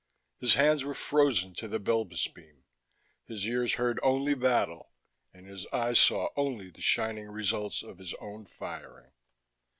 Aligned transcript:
His 0.39 0.55
hands 0.55 0.83
were 0.83 0.95
frozen 0.95 1.53
to 1.57 1.67
the 1.67 1.79
Belbis 1.79 2.27
beam, 2.29 2.63
his 3.27 3.45
ears 3.45 3.75
heard 3.75 3.99
only 4.01 4.33
battle 4.33 4.93
and 5.31 5.45
his 5.45 5.67
eyes 5.67 5.99
saw 5.99 6.29
only 6.35 6.71
the 6.71 6.81
shining 6.81 7.27
results 7.29 7.83
of 7.83 7.99
his 7.99 8.15
own 8.19 8.45
firing. 8.47 9.11